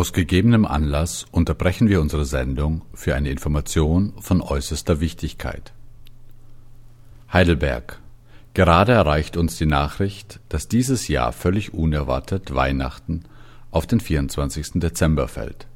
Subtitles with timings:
[0.00, 5.74] Aus gegebenem Anlass unterbrechen wir unsere Sendung für eine Information von äußerster Wichtigkeit.
[7.30, 8.00] Heidelberg.
[8.54, 13.24] Gerade erreicht uns die Nachricht, dass dieses Jahr völlig unerwartet Weihnachten
[13.70, 14.80] auf den 24.
[14.80, 15.66] Dezember fällt.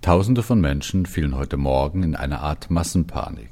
[0.00, 3.50] Tausende von Menschen fielen heute Morgen in eine Art Massenpanik.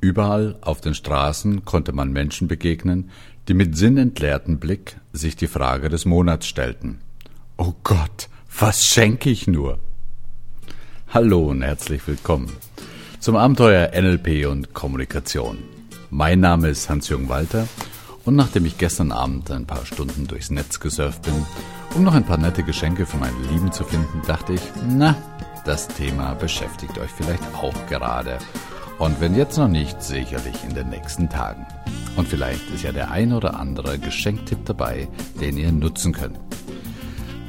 [0.00, 3.10] Überall auf den Straßen konnte man Menschen begegnen,
[3.46, 6.98] die mit sinnentleertem Blick sich die Frage des Monats stellten.
[7.56, 8.28] Oh Gott,
[8.60, 9.78] was schenke ich nur?
[11.10, 12.50] Hallo und herzlich willkommen
[13.20, 15.58] zum Abenteuer NLP und Kommunikation.
[16.10, 17.68] Mein Name ist Hans-Jürgen Walter
[18.24, 21.34] und nachdem ich gestern Abend ein paar Stunden durchs Netz gesurft bin,
[21.94, 25.14] um noch ein paar nette Geschenke für meine Lieben zu finden, dachte ich, na,
[25.64, 28.38] das Thema beschäftigt euch vielleicht auch gerade.
[28.98, 31.64] Und wenn jetzt noch nicht, sicherlich in den nächsten Tagen.
[32.16, 35.06] Und vielleicht ist ja der ein oder andere Geschenktipp dabei,
[35.40, 36.40] den ihr nutzen könnt.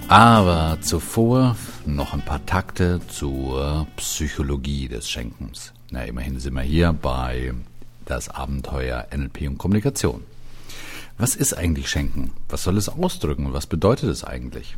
[0.09, 1.55] Aber zuvor
[1.85, 5.71] noch ein paar Takte zur Psychologie des Schenkens.
[5.91, 7.53] Na, immerhin sind wir hier bei
[8.05, 10.23] das Abenteuer NLP und Kommunikation.
[11.19, 12.31] Was ist eigentlich Schenken?
[12.49, 13.53] Was soll es ausdrücken?
[13.53, 14.75] Was bedeutet es eigentlich?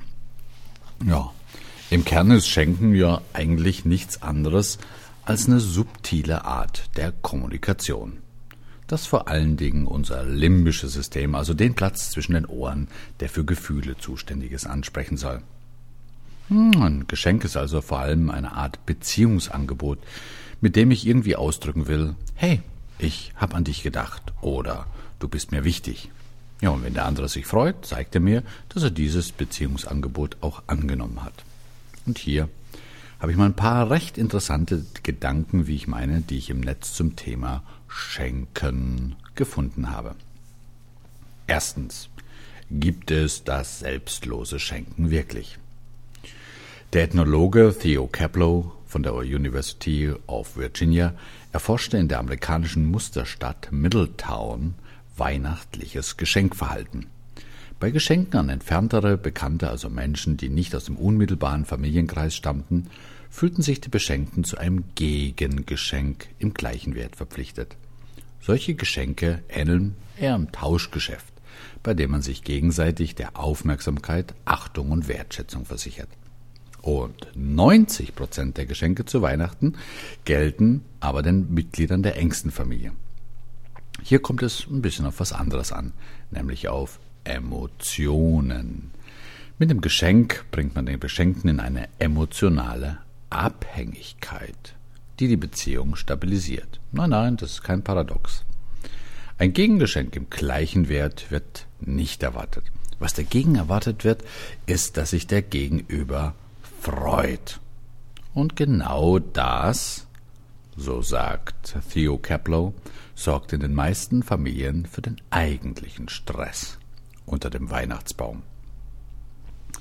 [1.05, 1.31] Ja,
[1.89, 4.79] im Kern ist Schenken ja eigentlich nichts anderes
[5.23, 8.20] als eine subtile Art der Kommunikation
[8.91, 12.87] das vor allen Dingen unser limbisches System, also den Platz zwischen den Ohren,
[13.19, 15.41] der für Gefühle zuständig ist, ansprechen soll.
[16.49, 19.99] Hm, ein Geschenk ist also vor allem eine Art Beziehungsangebot,
[20.59, 22.61] mit dem ich irgendwie ausdrücken will, hey,
[22.99, 24.85] ich hab an dich gedacht oder
[25.19, 26.09] du bist mir wichtig.
[26.61, 30.61] Ja, und wenn der andere sich freut, zeigt er mir, dass er dieses Beziehungsangebot auch
[30.67, 31.43] angenommen hat.
[32.05, 32.49] Und hier
[33.19, 36.93] habe ich mal ein paar recht interessante Gedanken, wie ich meine, die ich im Netz
[36.93, 40.15] zum Thema Schenken gefunden habe.
[41.47, 42.09] Erstens.
[42.73, 45.57] Gibt es das selbstlose Schenken wirklich?
[46.93, 51.13] Der Ethnologe Theo Kaplow von der University of Virginia
[51.51, 54.75] erforschte in der amerikanischen Musterstadt Middletown
[55.17, 57.07] weihnachtliches Geschenkverhalten.
[57.81, 62.87] Bei Geschenken an entferntere Bekannte, also Menschen, die nicht aus dem unmittelbaren Familienkreis stammten,
[63.29, 67.75] fühlten sich die Beschenkten zu einem Gegengeschenk im gleichen Wert verpflichtet.
[68.41, 71.33] Solche Geschenke ähneln eher einem Tauschgeschäft,
[71.83, 76.09] bei dem man sich gegenseitig der Aufmerksamkeit, Achtung und Wertschätzung versichert.
[76.81, 79.75] Und 90 Prozent der Geschenke zu Weihnachten
[80.25, 82.91] gelten aber den Mitgliedern der engsten Familie.
[84.01, 85.93] Hier kommt es ein bisschen auf was anderes an,
[86.31, 88.89] nämlich auf Emotionen.
[89.59, 92.97] Mit dem Geschenk bringt man den Beschenkten in eine emotionale
[93.29, 94.75] Abhängigkeit,
[95.21, 96.79] die die Beziehung stabilisiert.
[96.91, 98.43] Nein, nein, das ist kein Paradox.
[99.37, 102.63] Ein Gegengeschenk im gleichen Wert wird nicht erwartet.
[102.97, 104.23] Was dagegen erwartet wird,
[104.65, 106.33] ist, dass sich der Gegenüber
[106.81, 107.59] freut.
[108.33, 110.07] Und genau das,
[110.75, 112.73] so sagt Theo Kaplow,
[113.13, 116.79] sorgt in den meisten Familien für den eigentlichen Stress
[117.27, 118.41] unter dem Weihnachtsbaum.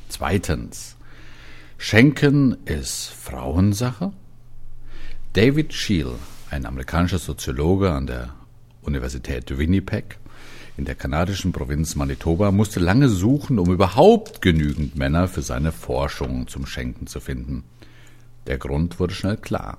[0.09, 0.97] Zweitens,
[1.79, 4.13] Schenken ist Frauensache?
[5.33, 6.17] David Scheel,
[6.51, 8.35] ein amerikanischer Soziologe an der
[8.83, 10.19] Universität Winnipeg
[10.77, 16.49] in der kanadischen Provinz Manitoba, musste lange suchen, um überhaupt genügend Männer für seine Forschungen
[16.49, 17.63] zum Schenken zu finden.
[18.49, 19.79] Der Grund wurde schnell klar.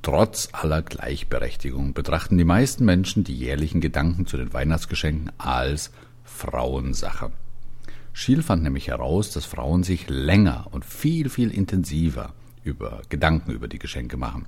[0.00, 5.90] Trotz aller Gleichberechtigung betrachten die meisten Menschen die jährlichen Gedanken zu den Weihnachtsgeschenken als
[6.24, 7.30] Frauensache.
[8.14, 12.32] Schiel fand nämlich heraus, dass Frauen sich länger und viel, viel intensiver
[12.64, 14.46] über Gedanken über die Geschenke machen.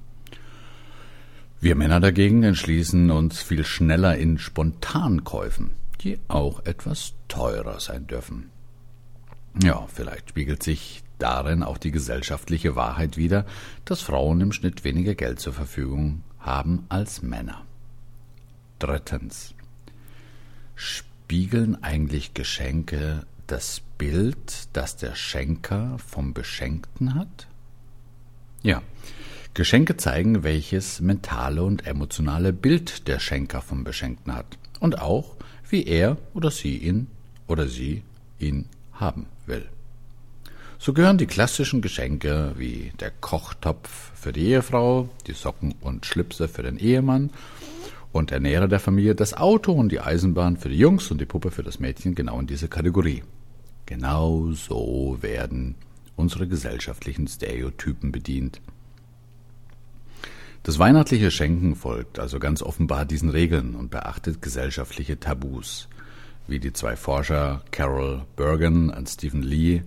[1.65, 5.71] Wir Männer dagegen entschließen uns viel schneller in Spontankäufen,
[6.03, 8.51] die auch etwas teurer sein dürfen.
[9.63, 13.47] Ja, vielleicht spiegelt sich darin auch die gesellschaftliche Wahrheit wider,
[13.87, 17.65] dass Frauen im Schnitt weniger Geld zur Verfügung haben als Männer.
[18.79, 19.55] Drittens.
[20.75, 27.49] Spiegeln eigentlich Geschenke das Bild, das der Schenker vom Beschenkten hat?
[28.63, 28.83] Ja,
[29.55, 35.37] Geschenke zeigen, welches mentale und emotionale Bild der Schenker vom Beschenkten hat und auch,
[35.71, 37.07] wie er oder sie ihn
[37.47, 38.03] oder sie
[38.41, 39.65] ihn haben will.
[40.81, 46.49] So gehören die klassischen Geschenke wie der Kochtopf für die Ehefrau, die Socken und Schlipse
[46.49, 47.31] für den Ehemann
[48.11, 51.27] und der Nähere der Familie das Auto und die Eisenbahn für die Jungs und die
[51.27, 53.23] Puppe für das Mädchen genau in diese Kategorie.
[53.87, 55.77] Genau so werden
[56.17, 58.61] unsere gesellschaftlichen Stereotypen bedient.
[60.65, 65.89] Das weihnachtliche Schenken folgt also ganz offenbar diesen Regeln und beachtet gesellschaftliche Tabus,
[66.47, 69.83] wie die zwei Forscher Carol Bergen und Stephen Lee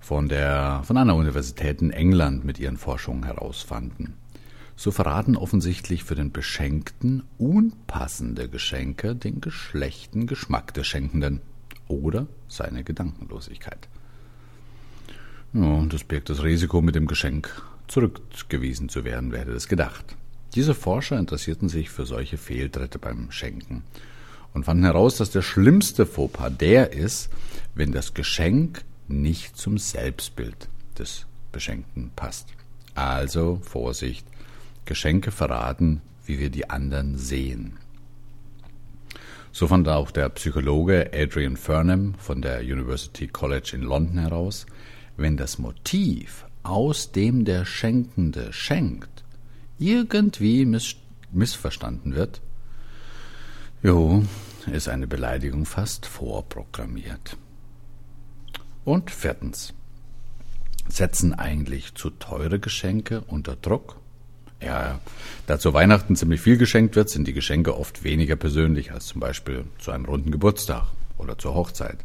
[0.00, 4.14] von, der, von einer Universität in England mit ihren Forschungen herausfanden.
[4.76, 11.42] So verraten offensichtlich für den Beschenkten unpassende Geschenke den geschlechten Geschmack des Schenkenden
[11.86, 13.88] oder seine Gedankenlosigkeit.
[15.52, 20.04] Ja, das birgt das Risiko, mit dem Geschenk zurückgewiesen zu werden, wer das gedacht.
[20.54, 23.82] Diese Forscher interessierten sich für solche Fehltritte beim Schenken
[24.54, 27.30] und fanden heraus, dass der schlimmste Fauxpas der ist,
[27.74, 30.68] wenn das Geschenk nicht zum Selbstbild
[30.98, 32.48] des Beschenkten passt.
[32.94, 34.26] Also Vorsicht,
[34.84, 37.78] Geschenke verraten, wie wir die anderen sehen.
[39.52, 44.66] So fand auch der Psychologe Adrian Furnham von der University College in London heraus,
[45.16, 49.24] wenn das Motiv, aus dem der Schenkende schenkt,
[49.78, 50.96] irgendwie miss
[51.30, 52.40] missverstanden wird,
[53.82, 54.24] jo,
[54.72, 57.36] ist eine Beleidigung fast vorprogrammiert.
[58.84, 59.74] Und viertens,
[60.88, 63.96] setzen eigentlich zu teure Geschenke unter Druck?
[64.62, 65.00] Ja,
[65.46, 69.20] da zu Weihnachten ziemlich viel geschenkt wird, sind die Geschenke oft weniger persönlich als zum
[69.20, 70.86] Beispiel zu einem runden Geburtstag
[71.18, 71.98] oder zur Hochzeit.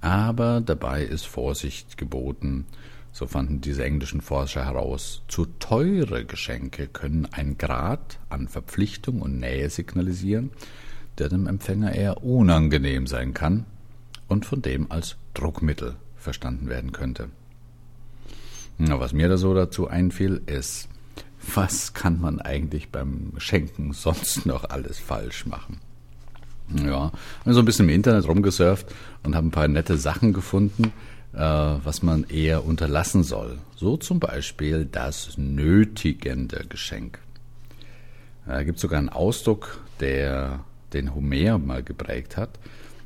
[0.00, 2.66] Aber dabei ist Vorsicht geboten,
[3.12, 9.40] so fanden diese englischen Forscher heraus, zu teure Geschenke können einen Grad an Verpflichtung und
[9.40, 10.50] Nähe signalisieren,
[11.18, 13.66] der dem Empfänger eher unangenehm sein kann
[14.28, 17.30] und von dem als Druckmittel verstanden werden könnte.
[18.78, 20.88] Na, was mir da so dazu einfiel, ist,
[21.54, 25.80] was kann man eigentlich beim Schenken sonst noch alles falsch machen?
[26.76, 27.10] Ja,
[27.40, 30.92] habe so ein bisschen im Internet rumgesurft und habe ein paar nette Sachen gefunden,
[31.38, 33.58] was man eher unterlassen soll.
[33.76, 37.20] So zum Beispiel das nötigende Geschenk.
[38.46, 40.60] Da gibt es sogar einen Ausdruck, der
[40.92, 42.50] den Homer mal geprägt hat.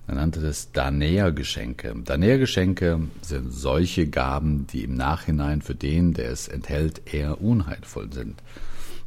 [0.06, 0.72] Er nannte das.
[0.72, 8.42] Danäergeschenke sind solche Gaben, die im Nachhinein für den, der es enthält, eher unheilvoll sind.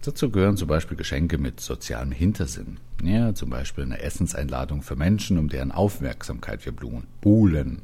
[0.04, 2.78] Dazu gehören zum Beispiel Geschenke mit sozialem Hintersinn.
[3.04, 6.74] Ja, zum Beispiel eine Essenseinladung für Menschen, um deren Aufmerksamkeit wir
[7.22, 7.82] buhlen,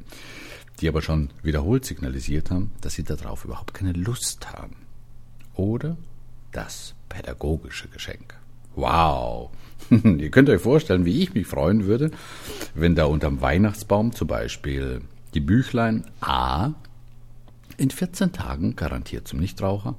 [0.82, 4.76] die aber schon wiederholt signalisiert haben, dass sie darauf überhaupt keine Lust haben.
[5.54, 5.96] Oder
[6.50, 8.34] das pädagogische Geschenk.
[8.74, 9.50] Wow!
[9.90, 12.10] Ihr könnt euch vorstellen, wie ich mich freuen würde,
[12.74, 15.02] wenn da unterm Weihnachtsbaum zum Beispiel
[15.34, 16.72] die Büchlein A
[17.76, 19.94] in 14 Tagen garantiert zum Nichtraucher,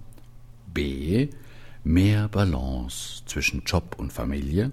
[0.73, 1.29] B
[1.83, 4.71] mehr Balance zwischen Job und Familie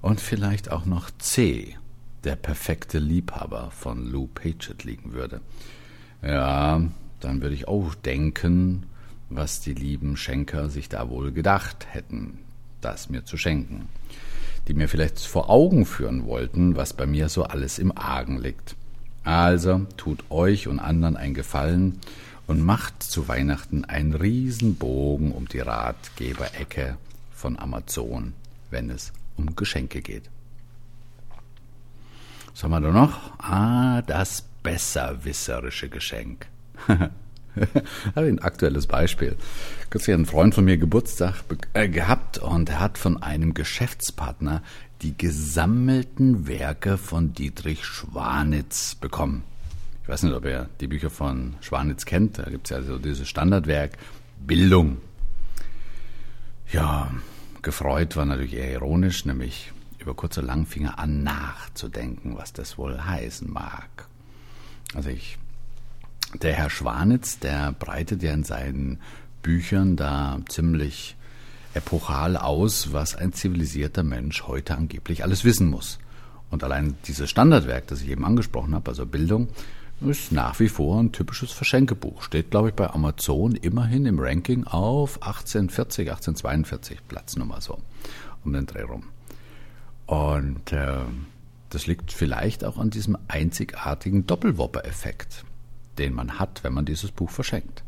[0.00, 1.76] und vielleicht auch noch C
[2.24, 5.40] der perfekte Liebhaber von Lou Paget liegen würde.
[6.22, 6.82] Ja,
[7.20, 8.86] dann würde ich auch denken,
[9.30, 12.38] was die lieben Schenker sich da wohl gedacht hätten,
[12.80, 13.88] das mir zu schenken,
[14.66, 18.76] die mir vielleicht vor Augen führen wollten, was bei mir so alles im Argen liegt.
[19.24, 22.00] Also tut euch und anderen ein Gefallen
[22.46, 26.96] und macht zu Weihnachten einen Riesenbogen um die Ratgeberecke
[27.30, 28.32] von Amazon,
[28.70, 30.30] wenn es um Geschenke geht.
[32.58, 33.38] Was haben wir da noch?
[33.38, 36.48] Ah, das besserwisserische Geschenk.
[38.16, 39.36] ein aktuelles Beispiel.
[39.90, 44.64] Kürzlich hat ein Freund von mir Geburtstag äh, gehabt und er hat von einem Geschäftspartner
[45.02, 49.44] die gesammelten Werke von Dietrich Schwanitz bekommen.
[50.02, 52.40] Ich weiß nicht, ob ihr die Bücher von Schwanitz kennt.
[52.40, 53.92] Da gibt es ja so dieses Standardwerk
[54.44, 54.96] Bildung.
[56.72, 57.08] Ja,
[57.62, 62.52] gefreut war natürlich eher ironisch, nämlich über kurz oder lang fing er an nachzudenken, was
[62.52, 64.06] das wohl heißen mag.
[64.94, 65.38] Also ich
[66.34, 69.00] der Herr Schwanitz, der breitet ja in seinen
[69.42, 71.16] Büchern da ziemlich
[71.74, 75.98] epochal aus, was ein zivilisierter Mensch heute angeblich alles wissen muss.
[76.50, 79.48] Und allein dieses Standardwerk, das ich eben angesprochen habe, also Bildung,
[80.00, 82.22] ist nach wie vor ein typisches Verschenkebuch.
[82.22, 87.78] Steht, glaube ich, bei Amazon immerhin im Ranking auf 1840, 1842, Platznummer so,
[88.44, 89.04] um den Dreh rum.
[90.08, 91.04] Und äh,
[91.70, 95.44] das liegt vielleicht auch an diesem einzigartigen Doppelwopper-Effekt
[95.98, 97.82] den man hat, wenn man dieses Buch verschenkt.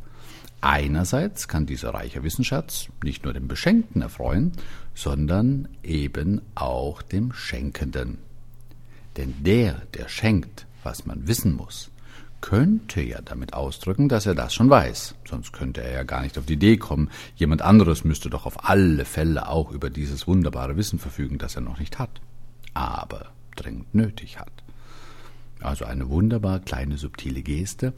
[0.60, 4.52] Einerseits kann dieser reiche Wissensschatz nicht nur den Beschenkten erfreuen,
[4.94, 8.18] sondern eben auch dem Schenkenden.
[9.16, 11.90] Denn der, der schenkt, was man wissen muss,
[12.40, 15.14] könnte ja damit ausdrücken, dass er das schon weiß.
[15.28, 18.68] Sonst könnte er ja gar nicht auf die Idee kommen, jemand anderes müsste doch auf
[18.68, 22.20] alle Fälle auch über dieses wunderbare Wissen verfügen, das er noch nicht hat,
[22.74, 24.52] aber dringend nötig hat.
[25.60, 27.92] Also eine wunderbar kleine subtile Geste,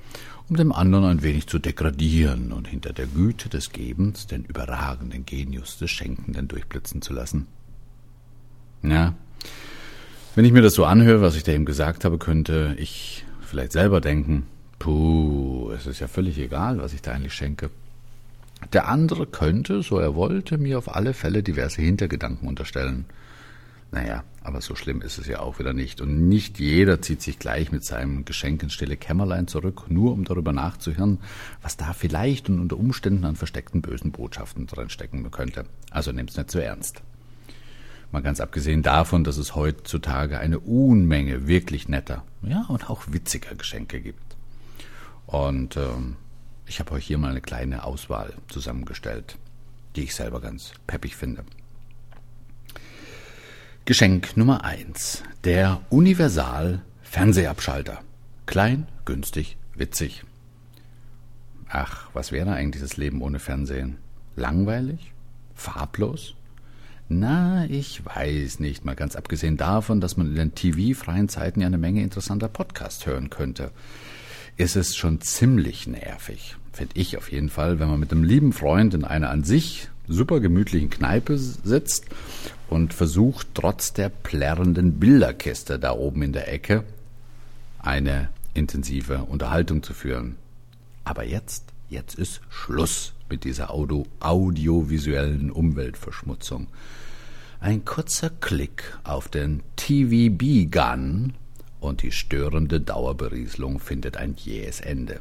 [0.49, 5.25] um dem anderen ein wenig zu degradieren und hinter der Güte des Gebens den überragenden
[5.25, 7.47] Genius des Schenkenden durchblitzen zu lassen.
[8.83, 9.15] Ja,
[10.35, 13.73] wenn ich mir das so anhöre, was ich da eben gesagt habe, könnte ich vielleicht
[13.73, 14.47] selber denken,
[14.83, 17.71] Puh, es ist ja völlig egal, was ich da eigentlich schenke.
[18.73, 23.05] Der andere könnte, so er wollte, mir auf alle Fälle diverse Hintergedanken unterstellen.
[23.93, 26.01] Naja, aber so schlimm ist es ja auch wieder nicht.
[26.01, 30.25] Und nicht jeder zieht sich gleich mit seinem Geschenk ins stille Kämmerlein zurück, nur um
[30.25, 31.19] darüber nachzuhören,
[31.61, 35.67] was da vielleicht und unter Umständen an versteckten bösen Botschaften drin stecken könnte.
[35.93, 37.03] Also nehm's nicht zu ernst.
[38.13, 43.55] Mal ganz abgesehen davon, dass es heutzutage eine Unmenge wirklich netter, ja, und auch witziger
[43.55, 44.37] Geschenke gibt.
[45.27, 46.17] Und ähm,
[46.67, 49.39] ich habe euch hier mal eine kleine Auswahl zusammengestellt,
[49.97, 51.45] die ich selber ganz peppig finde.
[53.87, 58.01] Geschenk Nummer eins: Der Universal Fernsehabschalter.
[58.45, 60.25] Klein, günstig, witzig.
[61.69, 63.97] Ach, was wäre eigentlich das Leben ohne Fernsehen?
[64.37, 65.13] Langweilig?
[65.55, 66.35] Farblos?
[67.19, 71.67] Na, ich weiß nicht, mal ganz abgesehen davon, dass man in den TV-freien Zeiten ja
[71.67, 73.71] eine Menge interessanter Podcasts hören könnte,
[74.57, 78.53] ist es schon ziemlich nervig, finde ich auf jeden Fall, wenn man mit einem lieben
[78.55, 82.07] Freund in einer an sich super gemütlichen Kneipe sitzt
[82.71, 86.85] und versucht, trotz der plärrenden Bilderkiste da oben in der Ecke
[87.79, 90.37] eine intensive Unterhaltung zu führen.
[91.05, 96.69] Aber jetzt, jetzt ist Schluss mit dieser Audio audiovisuellen Umweltverschmutzung.
[97.63, 101.35] Ein kurzer Klick auf den TVB-Gun
[101.79, 105.21] und die störende Dauerberieselung findet ein jähes Ende.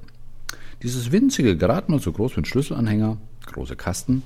[0.81, 4.23] Dieses winzige, gerade mal so groß wie ein Schlüsselanhänger, große Kasten,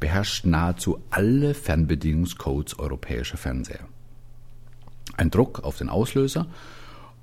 [0.00, 3.86] beherrscht nahezu alle Fernbedienungscodes europäischer Fernseher.
[5.18, 6.46] Ein Druck auf den Auslöser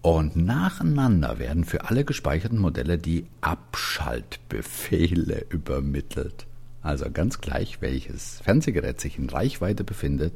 [0.04, 6.46] und nacheinander werden für alle gespeicherten Modelle die Abschaltbefehle übermittelt.
[6.86, 10.34] Also ganz gleich, welches Fernsehgerät sich in Reichweite befindet,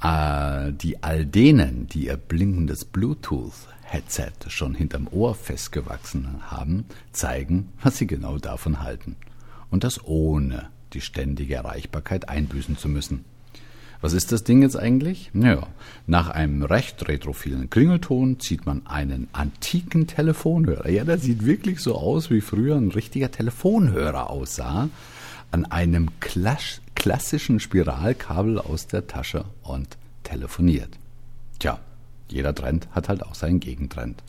[0.03, 7.97] äh, die all denen, die ihr blinkendes Bluetooth-Headset schon hinterm Ohr festgewachsen haben, zeigen, was
[7.97, 9.17] sie genau davon halten.
[9.71, 13.25] Und das ohne die ständige Erreichbarkeit einbüßen zu müssen.
[14.01, 15.31] Was ist das Ding jetzt eigentlich?
[15.33, 15.67] Naja,
[16.07, 20.89] nach einem recht retrophilen Klingelton zieht man einen antiken Telefonhörer.
[20.89, 24.89] Ja, der sieht wirklich so aus, wie früher ein richtiger Telefonhörer aussah.
[25.51, 30.91] An einem Klasch klassischen Spiralkabel aus der Tasche und telefoniert.
[31.59, 31.79] Tja,
[32.29, 34.23] jeder Trend hat halt auch seinen Gegentrend.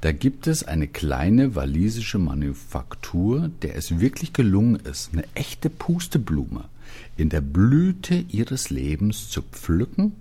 [0.00, 6.64] Da gibt es eine kleine walisische Manufaktur, der es wirklich gelungen ist, eine echte Pusteblume
[7.16, 10.12] in der Blüte ihres Lebens zu pflücken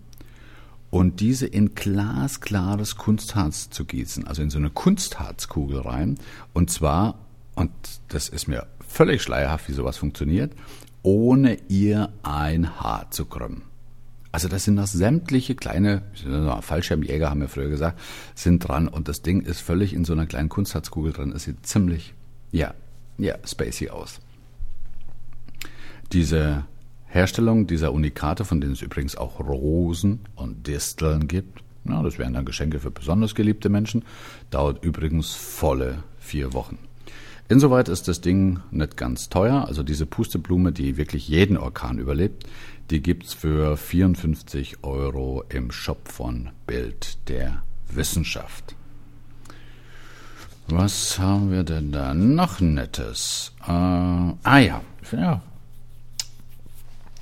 [0.92, 6.18] und diese in glasklares Kunstharz zu gießen, also in so eine Kunstharzkugel rein.
[6.54, 7.16] Und zwar
[7.62, 7.72] und
[8.08, 10.54] das ist mir völlig schleierhaft, wie sowas funktioniert,
[11.04, 13.62] ohne ihr ein Haar zu krümmen.
[14.32, 16.02] Also das sind noch sämtliche kleine,
[16.62, 18.00] Fallschirmjäger haben wir früher gesagt,
[18.34, 21.34] sind dran und das Ding ist völlig in so einer kleinen Kunstharzkugel drin.
[21.36, 22.16] Es sieht ziemlich,
[22.52, 22.74] ja,
[23.18, 24.20] ja, spacey aus.
[26.14, 26.66] Diese
[27.06, 32.34] Herstellung dieser Unikate, von denen es übrigens auch Rosen und Disteln gibt, ja, das wären
[32.34, 34.04] dann Geschenke für besonders geliebte Menschen,
[34.50, 36.78] dauert übrigens volle vier Wochen.
[37.52, 39.66] Insoweit ist das Ding nicht ganz teuer.
[39.68, 42.48] Also diese Pusteblume, die wirklich jeden Orkan überlebt,
[42.90, 48.78] die gibt's für 54 Euro im Shop von Bild der Wissenschaft.
[50.70, 53.52] Was haben wir denn da noch Nettes?
[53.68, 54.82] Äh, ah ja,
[55.12, 55.42] ja.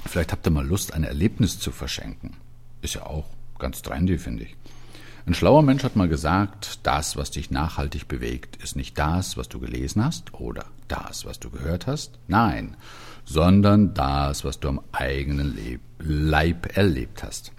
[0.05, 2.37] Vielleicht habt ihr mal Lust, ein Erlebnis zu verschenken.
[2.83, 3.25] Ist ja auch
[3.57, 4.55] ganz trendy, finde ich.
[5.25, 9.49] Ein schlauer Mensch hat mal gesagt, das, was dich nachhaltig bewegt, ist nicht das, was
[9.49, 12.19] du gelesen hast oder das, was du gehört hast.
[12.27, 12.75] Nein,
[13.25, 17.51] sondern das, was du am eigenen Leib erlebt hast.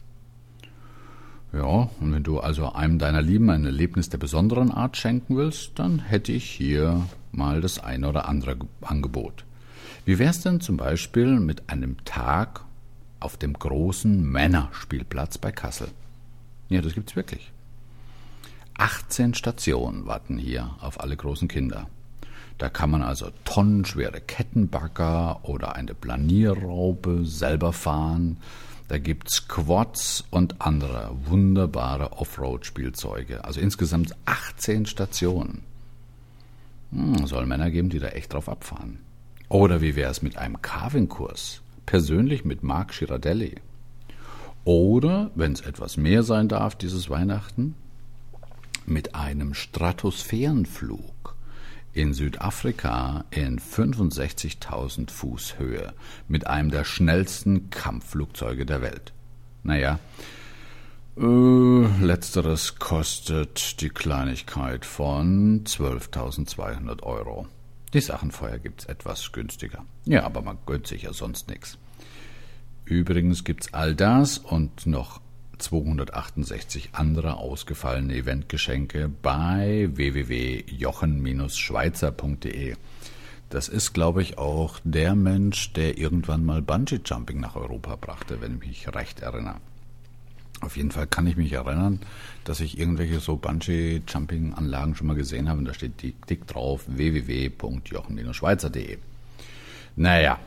[1.53, 5.79] Ja, und wenn du also einem deiner Lieben ein Erlebnis der besonderen Art schenken willst,
[5.79, 9.45] dann hätte ich hier mal das eine oder andere Angebot.
[10.05, 12.65] Wie wär's denn zum Beispiel mit einem Tag
[13.19, 15.89] auf dem großen Männerspielplatz bei Kassel?
[16.71, 17.53] Ja, das gibt's wirklich.
[18.79, 21.87] 18 Stationen warten hier auf alle großen Kinder.
[22.57, 28.39] Da kann man also tonnenschwere Kettenbagger oder eine Planierraupe selber fahren,
[28.91, 33.45] da gibt's Quads und andere wunderbare Offroad-Spielzeuge.
[33.45, 35.63] Also insgesamt 18 Stationen.
[36.91, 38.99] Hm, soll Männer geben, die da echt drauf abfahren.
[39.49, 41.63] Oder wie wäre es mit einem Carving-Kurs?
[41.87, 43.61] Persönlich mit Marc Girardelli.
[44.65, 47.75] Oder, wenn es etwas mehr sein darf dieses Weihnachten,
[48.87, 51.37] mit einem Stratosphärenflug
[51.93, 55.93] in Südafrika in 65.000 Fuß Höhe
[56.29, 59.13] mit einem der schnellsten Kampfflugzeuge der Welt.
[59.63, 59.99] Naja,
[61.17, 67.47] äh, letzteres kostet die Kleinigkeit von 12.200 Euro.
[67.93, 69.85] Die Sachenfeuer gibt's etwas günstiger.
[70.05, 71.77] Ja, aber man gönnt sich ja sonst nichts.
[72.91, 75.21] Übrigens gibt's all das und noch
[75.59, 82.75] 268 andere ausgefallene Eventgeschenke bei www.jochen-schweizer.de.
[83.49, 88.55] Das ist, glaube ich, auch der Mensch, der irgendwann mal Bungee-Jumping nach Europa brachte, wenn
[88.55, 89.59] ich mich recht erinnere.
[90.61, 92.01] Auf jeden Fall kann ich mich erinnern,
[92.43, 98.99] dass ich irgendwelche so Bungee-Jumping-Anlagen schon mal gesehen habe und da steht dick drauf www.jochen-schweizer.de.
[99.95, 100.41] Naja,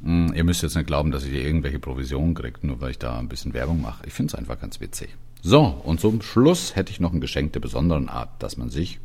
[0.00, 3.18] ihr müsst jetzt nicht glauben, dass ich hier irgendwelche Provisionen kriege, nur weil ich da
[3.18, 4.06] ein bisschen Werbung mache.
[4.06, 5.10] Ich finde es einfach ganz witzig.
[5.42, 9.00] So, und zum Schluss hätte ich noch ein Geschenk der besonderen Art, das man sich,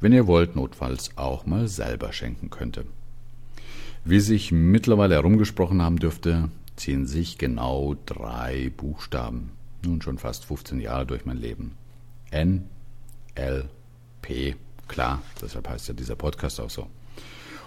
[0.00, 2.84] wenn ihr wollt, notfalls auch mal selber schenken könnte.
[4.04, 9.52] Wie sich mittlerweile herumgesprochen haben dürfte, ziehen sich genau drei Buchstaben,
[9.84, 11.72] nun schon fast 15 Jahre durch mein Leben.
[12.30, 12.68] N,
[13.34, 13.68] L,
[14.22, 14.56] P.
[14.88, 16.88] Klar, deshalb heißt ja dieser Podcast auch so.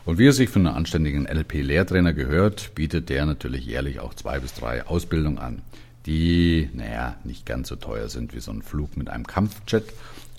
[0.08, 4.40] Und wie es sich für einen anständigen LP-Lehrtrainer gehört, bietet der natürlich jährlich auch zwei
[4.40, 5.62] bis drei Ausbildungen an,
[6.06, 9.84] die, naja, nicht ganz so teuer sind wie so ein Flug mit einem Kampfjet,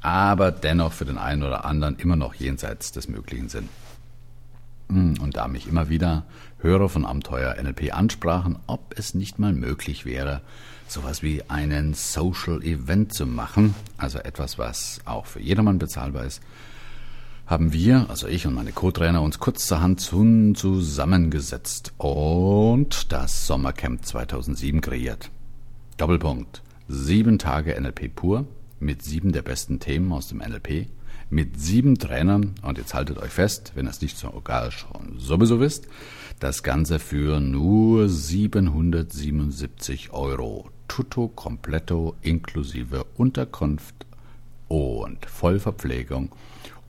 [0.01, 3.69] aber dennoch für den einen oder anderen immer noch jenseits des Möglichen sind.
[4.89, 6.25] Hm, und da mich immer wieder
[6.61, 10.41] Hörer von Abenteuer NLP ansprachen, ob es nicht mal möglich wäre,
[10.87, 16.41] sowas wie einen Social Event zu machen, also etwas, was auch für jedermann bezahlbar ist,
[17.49, 25.31] haben wir, also ich und meine Co-Trainer, uns kurzerhand zusammengesetzt und das Sommercamp 2007 kreiert.
[25.97, 26.63] Doppelpunkt.
[26.89, 28.45] Sieben Tage NLP pur
[28.81, 30.89] mit sieben der besten Themen aus dem NLP,
[31.31, 35.89] mit sieben Trainern und jetzt haltet euch fest, wenn es nicht sogar schon sowieso wisst,
[36.41, 40.69] das Ganze für nur 777 Euro.
[40.87, 44.05] Tutto completo inklusive Unterkunft
[44.69, 46.31] und Vollverpflegung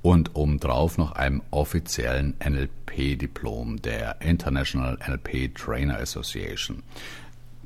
[0.01, 6.83] und obendrauf noch einem offiziellen NLP-Diplom der International NLP Trainer Association.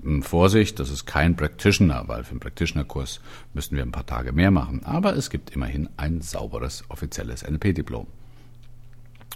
[0.01, 3.21] Hm, Vorsicht, das ist kein Practitioner, weil für einen Practitioner-Kurs
[3.53, 4.81] müssten wir ein paar Tage mehr machen.
[4.83, 8.07] Aber es gibt immerhin ein sauberes offizielles NLP-Diplom.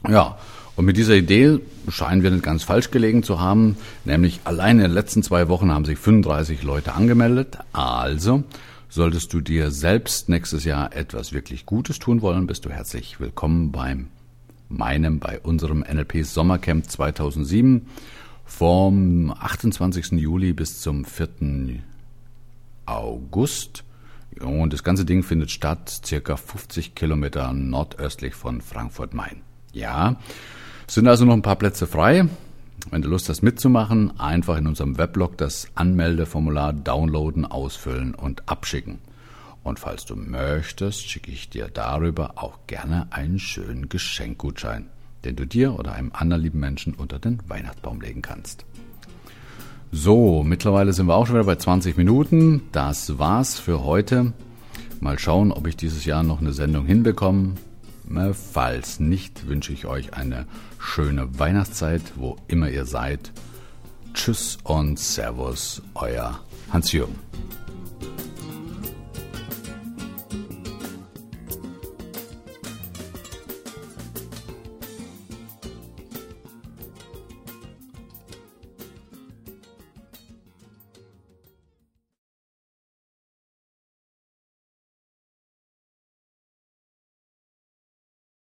[0.07, 0.37] Ja,
[0.75, 4.83] und mit dieser Idee scheinen wir nicht ganz falsch gelegen zu haben, nämlich allein in
[4.83, 7.57] den letzten zwei Wochen haben sich 35 Leute angemeldet.
[7.73, 8.43] Also
[8.89, 13.73] Solltest du dir selbst nächstes Jahr etwas wirklich Gutes tun wollen, bist du herzlich willkommen
[13.73, 14.07] beim
[14.69, 17.85] meinem, bei unserem NLP Sommercamp 2007
[18.45, 20.13] vom 28.
[20.13, 21.81] Juli bis zum 4.
[22.85, 23.83] August.
[24.39, 29.41] Und das ganze Ding findet statt circa 50 Kilometer nordöstlich von Frankfurt-Main.
[29.73, 30.15] Ja,
[30.87, 32.29] sind also noch ein paar Plätze frei.
[32.89, 38.99] Wenn du Lust hast mitzumachen, einfach in unserem Weblog das Anmeldeformular downloaden, ausfüllen und abschicken.
[39.63, 44.85] Und falls du möchtest, schicke ich dir darüber auch gerne einen schönen Geschenkgutschein,
[45.25, 48.65] den du dir oder einem anderen lieben Menschen unter den Weihnachtsbaum legen kannst.
[49.91, 52.61] So, mittlerweile sind wir auch schon wieder bei 20 Minuten.
[52.71, 54.33] Das war's für heute.
[55.01, 57.55] Mal schauen, ob ich dieses Jahr noch eine Sendung hinbekomme.
[58.09, 60.45] Ne, falls nicht, wünsche ich euch eine
[60.79, 63.31] schöne Weihnachtszeit, wo immer ihr seid.
[64.13, 66.39] Tschüss und Servus, euer
[66.71, 67.15] Hans-Jürgen.